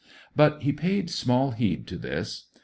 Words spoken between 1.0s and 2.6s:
small heed to this.